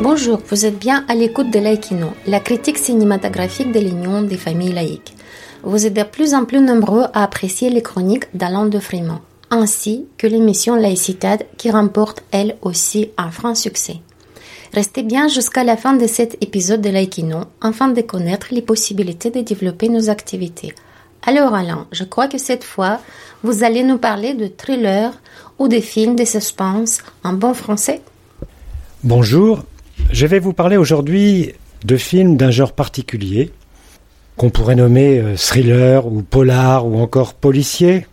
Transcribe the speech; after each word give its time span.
Bonjour, 0.00 0.38
vous 0.48 0.64
êtes 0.64 0.78
bien 0.78 1.04
à 1.08 1.16
l'écoute 1.16 1.50
de 1.50 1.58
Laïkino, 1.58 2.12
la 2.28 2.38
critique 2.38 2.78
cinématographique 2.78 3.72
de 3.72 3.80
l'Union 3.80 4.22
des 4.22 4.36
familles 4.36 4.72
laïques. 4.72 5.14
Vous 5.64 5.86
êtes 5.86 5.94
de 5.94 6.04
plus 6.04 6.34
en 6.34 6.44
plus 6.44 6.60
nombreux 6.60 7.06
à 7.14 7.24
apprécier 7.24 7.68
les 7.68 7.82
chroniques 7.82 8.26
d'Alain 8.32 8.66
de 8.66 8.78
Frémont, 8.78 9.18
ainsi 9.50 10.06
que 10.16 10.28
l'émission 10.28 10.76
Laïcitade 10.76 11.46
qui 11.56 11.72
remporte 11.72 12.22
elle 12.30 12.56
aussi 12.62 13.10
un 13.16 13.32
franc 13.32 13.56
succès. 13.56 13.96
Restez 14.72 15.02
bien 15.02 15.26
jusqu'à 15.26 15.64
la 15.64 15.76
fin 15.76 15.94
de 15.94 16.06
cet 16.06 16.40
épisode 16.44 16.80
de 16.80 16.90
Laïkino 16.90 17.40
afin 17.60 17.88
de 17.88 18.00
connaître 18.00 18.48
les 18.52 18.62
possibilités 18.62 19.30
de 19.30 19.40
développer 19.40 19.88
nos 19.88 20.10
activités. 20.10 20.74
Alors 21.22 21.54
Alain, 21.54 21.88
je 21.90 22.04
crois 22.04 22.28
que 22.28 22.38
cette 22.38 22.62
fois, 22.62 23.00
vous 23.42 23.64
allez 23.64 23.82
nous 23.82 23.98
parler 23.98 24.34
de 24.34 24.46
thrillers 24.46 25.20
ou 25.58 25.66
des 25.66 25.80
films 25.80 26.14
de 26.14 26.24
suspense 26.24 27.00
en 27.24 27.32
bon 27.32 27.52
français 27.52 28.00
Bonjour, 29.02 29.64
je 30.10 30.26
vais 30.26 30.38
vous 30.38 30.52
parler 30.52 30.76
aujourd'hui 30.76 31.52
de 31.84 31.96
films 31.96 32.36
d'un 32.36 32.50
genre 32.50 32.72
particulier, 32.72 33.50
qu'on 34.36 34.50
pourrait 34.50 34.76
nommer 34.76 35.18
euh, 35.18 35.36
thriller 35.36 36.06
ou 36.06 36.22
polar 36.22 36.86
ou 36.86 36.98
encore 36.98 37.34
policier, 37.34 38.06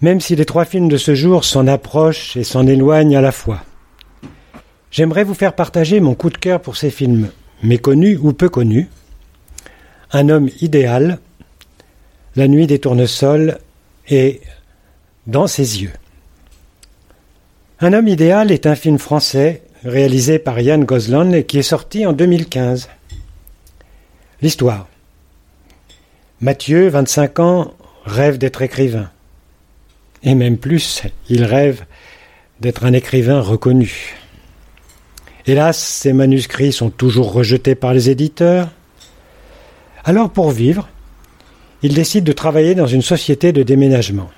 même 0.00 0.20
si 0.20 0.36
les 0.36 0.44
trois 0.44 0.64
films 0.64 0.88
de 0.88 0.96
ce 0.96 1.14
jour 1.14 1.44
s'en 1.44 1.66
approchent 1.66 2.36
et 2.36 2.44
s'en 2.44 2.66
éloignent 2.66 3.16
à 3.16 3.20
la 3.20 3.32
fois. 3.32 3.64
J'aimerais 4.90 5.24
vous 5.24 5.34
faire 5.34 5.54
partager 5.54 6.00
mon 6.00 6.14
coup 6.14 6.30
de 6.30 6.38
cœur 6.38 6.60
pour 6.60 6.76
ces 6.76 6.90
films 6.90 7.30
méconnus 7.62 8.18
ou 8.20 8.32
peu 8.32 8.48
connus. 8.48 8.88
Un 10.12 10.28
homme 10.28 10.48
idéal, 10.60 11.18
La 12.36 12.48
nuit 12.48 12.66
des 12.66 12.78
tournesols 12.78 13.58
et 14.08 14.40
Dans 15.26 15.46
ses 15.46 15.82
yeux. 15.82 15.92
Un 17.80 17.92
homme 17.92 18.08
idéal 18.08 18.50
est 18.50 18.66
un 18.66 18.74
film 18.74 18.98
français 18.98 19.62
réalisé 19.84 20.38
par 20.38 20.60
Yann 20.60 20.84
Gozlan 20.84 21.32
et 21.32 21.44
qui 21.44 21.58
est 21.58 21.62
sorti 21.62 22.06
en 22.06 22.12
2015. 22.12 22.88
L'histoire. 24.42 24.88
Mathieu, 26.40 26.88
25 26.88 27.38
ans, 27.40 27.74
rêve 28.04 28.38
d'être 28.38 28.62
écrivain. 28.62 29.10
Et 30.22 30.34
même 30.34 30.58
plus, 30.58 31.02
il 31.28 31.44
rêve 31.44 31.84
d'être 32.60 32.84
un 32.84 32.92
écrivain 32.92 33.40
reconnu. 33.40 34.16
Hélas, 35.46 35.78
ses 35.78 36.12
manuscrits 36.12 36.72
sont 36.72 36.90
toujours 36.90 37.32
rejetés 37.32 37.74
par 37.74 37.94
les 37.94 38.10
éditeurs. 38.10 38.68
Alors 40.04 40.30
pour 40.30 40.50
vivre, 40.50 40.88
il 41.82 41.94
décide 41.94 42.24
de 42.24 42.32
travailler 42.32 42.74
dans 42.74 42.86
une 42.86 43.02
société 43.02 43.52
de 43.52 43.62
déménagement. 43.62 44.30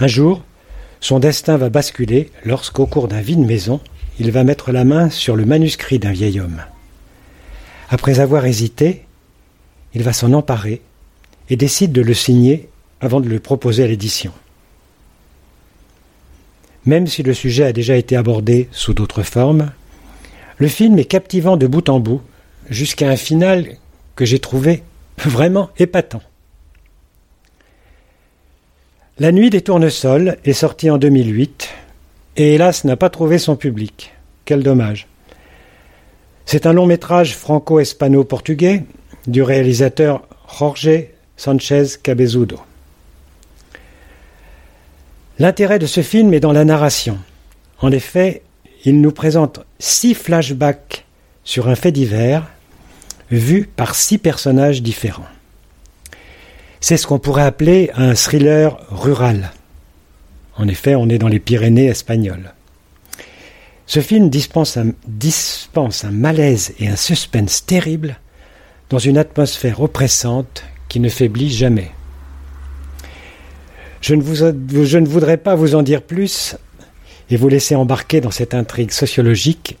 Un 0.00 0.06
jour, 0.06 0.42
son 1.00 1.18
destin 1.18 1.56
va 1.56 1.70
basculer 1.70 2.30
lorsqu'au 2.44 2.86
cours 2.86 3.08
d'un 3.08 3.20
vide 3.20 3.40
maison, 3.40 3.80
il 4.18 4.30
va 4.30 4.44
mettre 4.44 4.72
la 4.72 4.84
main 4.84 5.10
sur 5.10 5.36
le 5.36 5.44
manuscrit 5.44 5.98
d'un 5.98 6.12
vieil 6.12 6.40
homme. 6.40 6.62
Après 7.88 8.20
avoir 8.20 8.44
hésité, 8.46 9.04
il 9.94 10.02
va 10.02 10.12
s'en 10.12 10.32
emparer 10.32 10.82
et 11.50 11.56
décide 11.56 11.92
de 11.92 12.02
le 12.02 12.14
signer 12.14 12.68
avant 13.00 13.20
de 13.20 13.28
le 13.28 13.40
proposer 13.40 13.84
à 13.84 13.86
l'édition. 13.86 14.32
Même 16.84 17.06
si 17.06 17.22
le 17.22 17.34
sujet 17.34 17.64
a 17.64 17.72
déjà 17.72 17.96
été 17.96 18.16
abordé 18.16 18.68
sous 18.72 18.94
d'autres 18.94 19.22
formes, 19.22 19.70
le 20.58 20.68
film 20.68 20.98
est 20.98 21.04
captivant 21.04 21.56
de 21.56 21.66
bout 21.66 21.88
en 21.88 22.00
bout, 22.00 22.20
jusqu'à 22.68 23.08
un 23.08 23.16
final 23.16 23.76
que 24.16 24.24
j'ai 24.24 24.40
trouvé 24.40 24.82
vraiment 25.18 25.70
épatant. 25.78 26.22
La 29.18 29.32
nuit 29.32 29.50
des 29.50 29.62
tournesols 29.62 30.38
est 30.44 30.52
sorti 30.52 30.90
en 30.90 30.98
2008 30.98 31.68
et 32.38 32.54
hélas 32.54 32.84
n'a 32.84 32.96
pas 32.96 33.10
trouvé 33.10 33.38
son 33.38 33.56
public. 33.56 34.12
Quel 34.44 34.62
dommage. 34.62 35.08
C'est 36.46 36.64
un 36.64 36.72
long 36.72 36.86
métrage 36.86 37.36
franco-espano-portugais 37.36 38.84
du 39.26 39.42
réalisateur 39.42 40.22
Jorge 40.58 41.08
Sanchez 41.36 41.84
Cabezudo. 42.02 42.58
L'intérêt 45.38 45.78
de 45.78 45.86
ce 45.86 46.00
film 46.00 46.32
est 46.32 46.40
dans 46.40 46.52
la 46.52 46.64
narration. 46.64 47.18
En 47.80 47.92
effet, 47.92 48.42
il 48.84 49.00
nous 49.00 49.12
présente 49.12 49.60
six 49.78 50.14
flashbacks 50.14 51.04
sur 51.44 51.68
un 51.68 51.74
fait 51.74 51.92
divers, 51.92 52.48
vus 53.30 53.68
par 53.76 53.94
six 53.94 54.18
personnages 54.18 54.82
différents. 54.82 55.26
C'est 56.80 56.96
ce 56.96 57.06
qu'on 57.06 57.18
pourrait 57.18 57.42
appeler 57.42 57.90
un 57.94 58.14
thriller 58.14 58.78
rural. 58.90 59.50
En 60.58 60.66
effet, 60.66 60.96
on 60.96 61.08
est 61.08 61.18
dans 61.18 61.28
les 61.28 61.38
Pyrénées 61.38 61.86
espagnoles. 61.86 62.52
Ce 63.86 64.00
film 64.00 64.28
dispense 64.28 64.76
un, 64.76 66.10
malaise 66.10 66.74
et 66.78 66.88
un 66.88 66.96
suspense 66.96 67.64
terrible 67.64 68.18
dans 68.90 68.98
une 68.98 69.16
atmosphère 69.16 69.80
oppressante 69.80 70.64
qui 70.88 71.00
ne 71.00 71.08
faiblit 71.08 71.50
jamais. 71.50 71.90
Je 74.00 74.14
ne, 74.14 74.22
vous, 74.22 74.34
je 74.84 74.98
ne 74.98 75.06
voudrais 75.06 75.38
pas 75.38 75.54
vous 75.54 75.74
en 75.74 75.82
dire 75.82 76.02
plus 76.02 76.56
et 77.30 77.36
vous 77.36 77.48
laisser 77.48 77.74
embarquer 77.74 78.20
dans 78.20 78.30
cette 78.30 78.54
intrigue 78.54 78.90
sociologique, 78.90 79.78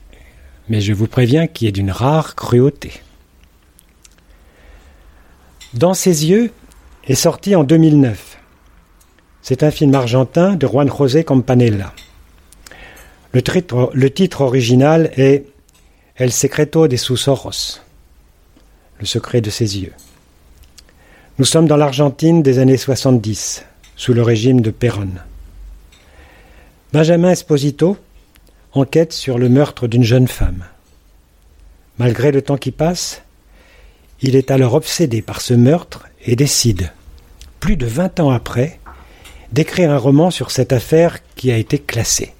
mais 0.68 0.80
je 0.80 0.92
vous 0.92 1.06
préviens 1.06 1.46
qu'il 1.46 1.68
est 1.68 1.72
d'une 1.72 1.90
rare 1.90 2.34
cruauté. 2.34 2.92
Dans 5.74 5.94
ses 5.94 6.26
yeux 6.26 6.50
est 7.06 7.14
sorti 7.14 7.54
en 7.54 7.64
2009. 7.64 8.27
C'est 9.48 9.62
un 9.62 9.70
film 9.70 9.94
argentin 9.94 10.56
de 10.56 10.66
Juan 10.66 10.90
José 10.94 11.24
Campanella. 11.24 11.94
Le 13.32 13.40
titre, 13.40 14.42
original 14.42 15.10
est 15.16 15.46
El 16.16 16.32
secreto 16.32 16.86
de 16.86 16.96
sus 16.96 17.30
ojos, 17.30 17.80
le 19.00 19.06
secret 19.06 19.40
de 19.40 19.48
ses 19.48 19.78
yeux. 19.78 19.94
Nous 21.38 21.46
sommes 21.46 21.66
dans 21.66 21.78
l'Argentine 21.78 22.42
des 22.42 22.58
années 22.58 22.76
70, 22.76 23.64
sous 23.96 24.12
le 24.12 24.20
régime 24.20 24.60
de 24.60 24.70
Perón. 24.70 25.14
Benjamin 26.92 27.30
Esposito 27.30 27.96
enquête 28.74 29.14
sur 29.14 29.38
le 29.38 29.48
meurtre 29.48 29.88
d'une 29.88 30.04
jeune 30.04 30.28
femme. 30.28 30.66
Malgré 31.96 32.32
le 32.32 32.42
temps 32.42 32.58
qui 32.58 32.70
passe, 32.70 33.22
il 34.20 34.36
est 34.36 34.50
alors 34.50 34.74
obsédé 34.74 35.22
par 35.22 35.40
ce 35.40 35.54
meurtre 35.54 36.06
et 36.26 36.36
décide, 36.36 36.92
plus 37.60 37.78
de 37.78 37.86
vingt 37.86 38.20
ans 38.20 38.28
après, 38.28 38.78
d'écrire 39.52 39.90
un 39.90 39.98
roman 39.98 40.30
sur 40.30 40.50
cette 40.50 40.72
affaire 40.72 41.18
qui 41.34 41.50
a 41.50 41.56
été 41.56 41.78
classée. 41.78 42.32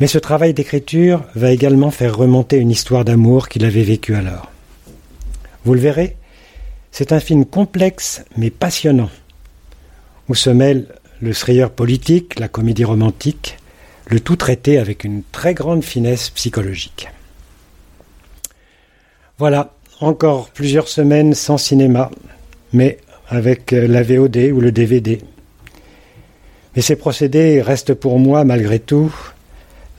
Mais 0.00 0.06
ce 0.06 0.18
travail 0.18 0.54
d'écriture 0.54 1.24
va 1.34 1.52
également 1.52 1.90
faire 1.90 2.16
remonter 2.16 2.56
une 2.56 2.70
histoire 2.70 3.04
d'amour 3.04 3.48
qu'il 3.48 3.64
avait 3.64 3.82
vécue 3.82 4.14
alors. 4.14 4.50
Vous 5.64 5.74
le 5.74 5.80
verrez, 5.80 6.16
c'est 6.90 7.12
un 7.12 7.20
film 7.20 7.44
complexe 7.44 8.24
mais 8.36 8.50
passionnant, 8.50 9.10
où 10.28 10.34
se 10.34 10.50
mêle 10.50 10.86
le 11.20 11.32
thriller 11.32 11.70
politique, 11.70 12.40
la 12.40 12.48
comédie 12.48 12.84
romantique, 12.84 13.58
le 14.08 14.18
tout 14.20 14.36
traité 14.36 14.78
avec 14.78 15.04
une 15.04 15.22
très 15.22 15.54
grande 15.54 15.84
finesse 15.84 16.30
psychologique. 16.30 17.08
Voilà, 19.38 19.74
encore 20.00 20.50
plusieurs 20.50 20.88
semaines 20.88 21.34
sans 21.34 21.58
cinéma, 21.58 22.10
mais 22.72 22.98
avec 23.34 23.72
la 23.72 24.02
VOD 24.02 24.50
ou 24.52 24.60
le 24.60 24.72
DVD. 24.72 25.20
Mais 26.74 26.82
ces 26.82 26.96
procédés 26.96 27.60
restent 27.60 27.94
pour 27.94 28.18
moi, 28.18 28.44
malgré 28.44 28.78
tout, 28.78 29.12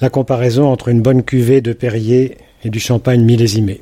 la 0.01 0.09
comparaison 0.09 0.71
entre 0.71 0.89
une 0.89 1.01
bonne 1.01 1.23
cuvée 1.23 1.61
de 1.61 1.73
Perrier 1.73 2.37
et 2.63 2.69
du 2.69 2.79
champagne 2.79 3.23
millésimé. 3.23 3.81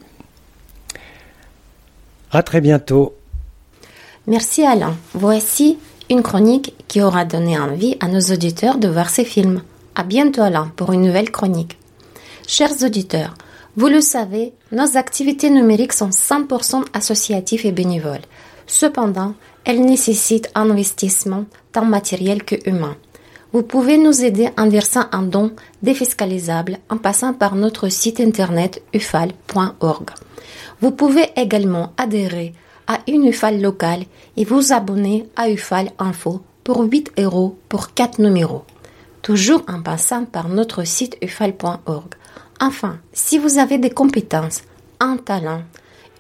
À 2.32 2.44
très 2.44 2.62
bientôt. 2.62 3.16
Merci 4.28 4.64
Alain. 4.64 4.96
Voici 5.14 5.78
une 6.10 6.22
chronique 6.22 6.74
qui 6.88 7.02
aura 7.02 7.26
donné 7.26 7.58
envie 7.58 7.98
à 8.00 8.08
nos 8.08 8.20
auditeurs 8.20 8.78
de 8.78 8.88
voir 8.88 9.10
ces 9.10 9.26
films. 9.26 9.62
À 9.96 10.04
bientôt 10.04 10.42
Alain 10.42 10.72
pour 10.76 10.94
une 10.94 11.02
nouvelle 11.02 11.32
chronique. 11.32 11.78
Chers 12.48 12.84
auditeurs, 12.84 13.36
vous 13.78 13.88
le 13.88 14.02
savez, 14.02 14.54
nos 14.72 14.98
activités 14.98 15.50
numériques 15.50 15.94
sont 15.94 16.10
100% 16.10 16.84
associatives 16.94 17.66
et 17.66 17.72
bénévoles. 17.72 18.22
Cependant, 18.72 19.34
elles 19.66 19.84
nécessitent 19.84 20.50
un 20.56 20.70
investissement 20.70 21.44
tant 21.74 21.84
matériel 21.84 22.46
que 22.46 22.56
humain. 22.66 22.96
Vous 23.52 23.64
pouvez 23.64 23.98
nous 23.98 24.24
aider 24.24 24.48
en 24.58 24.70
versant 24.70 25.08
un 25.12 25.24
don 25.24 25.52
défiscalisable 25.84 26.78
en 26.90 26.98
passant 26.98 27.34
par 27.34 27.56
notre 27.56 27.90
site 27.90 28.22
internet 28.22 28.82
ufal.org. 28.94 30.12
Vous 30.80 30.92
pouvez 30.92 31.26
également 31.36 31.92
adhérer 31.98 32.54
à 32.88 33.00
une 33.10 33.28
UFAL 33.28 33.62
locale 33.62 34.06
et 34.38 34.46
vous 34.46 34.72
abonner 34.72 35.28
à 35.36 35.50
UFAL 35.50 35.92
Info 36.00 36.42
pour 36.64 36.80
8 36.80 37.12
euros 37.20 37.58
pour 37.68 37.94
4 37.94 38.22
numéros. 38.22 38.64
Toujours 39.22 39.64
en 39.68 39.82
passant 39.82 40.24
par 40.24 40.48
notre 40.48 40.86
site 40.86 41.18
ufal.org. 41.22 42.16
Enfin, 42.62 43.00
si 43.12 43.38
vous 43.38 43.58
avez 43.58 43.80
des 43.80 43.90
compétences, 43.90 44.62
un 45.02 45.18
talent, 45.18 45.64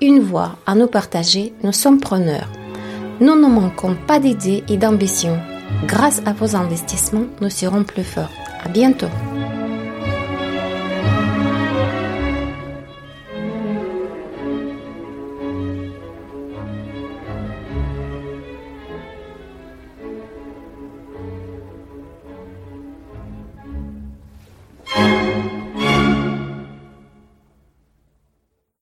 une 0.01 0.19
voix 0.19 0.56
à 0.65 0.74
nous 0.75 0.88
partager, 0.88 1.53
nous 1.63 1.71
sommes 1.71 2.00
preneurs. 2.00 2.50
Nous 3.19 3.36
ne 3.36 3.48
manquons 3.48 3.95
pas 4.07 4.19
d'idées 4.19 4.63
et 4.68 4.77
d'ambitions. 4.77 5.39
Grâce 5.86 6.21
à 6.25 6.33
vos 6.33 6.56
investissements, 6.56 7.27
nous 7.39 7.50
serons 7.51 7.83
plus 7.83 8.03
forts. 8.03 8.31
À 8.63 8.69
bientôt. 8.69 9.07